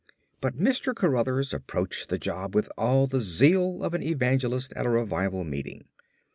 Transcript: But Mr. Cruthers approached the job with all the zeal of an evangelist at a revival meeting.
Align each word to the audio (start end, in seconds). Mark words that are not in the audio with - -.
But 0.39 0.57
Mr. 0.57 0.95
Cruthers 0.95 1.53
approached 1.53 2.09
the 2.09 2.17
job 2.17 2.55
with 2.55 2.71
all 2.75 3.05
the 3.05 3.19
zeal 3.19 3.83
of 3.83 3.93
an 3.93 4.01
evangelist 4.01 4.73
at 4.73 4.87
a 4.87 4.89
revival 4.89 5.43
meeting. 5.43 5.85